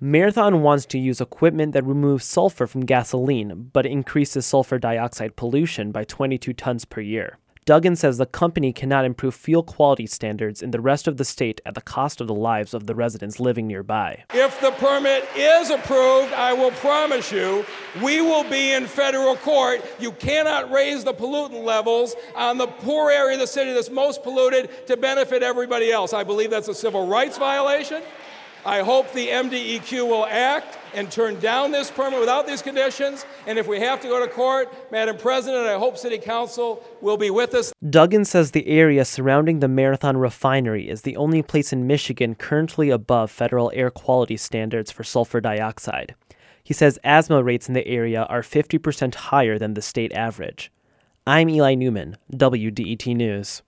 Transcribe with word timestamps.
Marathon 0.00 0.60
wants 0.62 0.86
to 0.86 0.98
use 0.98 1.20
equipment 1.20 1.72
that 1.72 1.84
removes 1.84 2.24
sulfur 2.24 2.66
from 2.66 2.84
gasoline 2.84 3.70
but 3.72 3.86
increases 3.86 4.44
sulfur 4.44 4.76
dioxide 4.76 5.36
pollution 5.36 5.92
by 5.92 6.02
22 6.02 6.52
tons 6.52 6.84
per 6.84 7.00
year. 7.00 7.38
Duggan 7.64 7.94
says 7.94 8.18
the 8.18 8.26
company 8.26 8.72
cannot 8.72 9.04
improve 9.04 9.36
fuel 9.36 9.62
quality 9.62 10.06
standards 10.06 10.62
in 10.62 10.72
the 10.72 10.80
rest 10.80 11.06
of 11.06 11.16
the 11.16 11.24
state 11.24 11.60
at 11.64 11.74
the 11.74 11.80
cost 11.80 12.20
of 12.20 12.26
the 12.26 12.34
lives 12.34 12.74
of 12.74 12.86
the 12.86 12.94
residents 12.94 13.38
living 13.38 13.68
nearby. 13.68 14.24
If 14.34 14.60
the 14.60 14.72
permit 14.72 15.26
is 15.36 15.70
approved, 15.70 16.32
I 16.32 16.52
will 16.52 16.72
promise 16.72 17.30
you, 17.30 17.64
we 18.02 18.20
will 18.20 18.44
be 18.50 18.72
in 18.72 18.86
federal 18.86 19.36
court. 19.36 19.80
You 20.00 20.10
cannot 20.12 20.72
raise 20.72 21.04
the 21.04 21.14
pollutant 21.14 21.64
levels 21.64 22.16
on 22.34 22.58
the 22.58 22.66
poor 22.66 23.12
area 23.12 23.34
of 23.34 23.40
the 23.40 23.46
city 23.46 23.72
that's 23.72 23.90
most 23.90 24.24
polluted 24.24 24.86
to 24.88 24.96
benefit 24.96 25.44
everybody 25.44 25.92
else. 25.92 26.12
I 26.12 26.24
believe 26.24 26.50
that's 26.50 26.68
a 26.68 26.74
civil 26.74 27.06
rights 27.06 27.38
violation. 27.38 28.02
I 28.66 28.80
hope 28.80 29.12
the 29.12 29.28
MDEQ 29.28 30.08
will 30.08 30.24
act 30.24 30.78
and 30.94 31.10
turn 31.10 31.38
down 31.38 31.70
this 31.70 31.90
permit 31.90 32.18
without 32.18 32.46
these 32.46 32.62
conditions. 32.62 33.26
And 33.46 33.58
if 33.58 33.68
we 33.68 33.78
have 33.80 34.00
to 34.00 34.08
go 34.08 34.24
to 34.24 34.30
court, 34.30 34.72
Madam 34.90 35.18
President, 35.18 35.66
I 35.66 35.78
hope 35.78 35.98
City 35.98 36.16
Council 36.16 36.82
will 37.02 37.18
be 37.18 37.28
with 37.28 37.52
us. 37.52 37.74
Duggan 37.90 38.24
says 38.24 38.52
the 38.52 38.66
area 38.66 39.04
surrounding 39.04 39.60
the 39.60 39.68
Marathon 39.68 40.16
refinery 40.16 40.88
is 40.88 41.02
the 41.02 41.16
only 41.16 41.42
place 41.42 41.74
in 41.74 41.86
Michigan 41.86 42.34
currently 42.34 42.88
above 42.88 43.30
federal 43.30 43.70
air 43.74 43.90
quality 43.90 44.38
standards 44.38 44.90
for 44.90 45.04
sulfur 45.04 45.42
dioxide. 45.42 46.14
He 46.62 46.72
says 46.72 46.98
asthma 47.04 47.42
rates 47.42 47.68
in 47.68 47.74
the 47.74 47.86
area 47.86 48.22
are 48.30 48.40
50% 48.40 49.14
higher 49.14 49.58
than 49.58 49.74
the 49.74 49.82
state 49.82 50.14
average. 50.14 50.72
I'm 51.26 51.50
Eli 51.50 51.74
Newman, 51.74 52.16
WDET 52.32 53.14
News. 53.14 53.62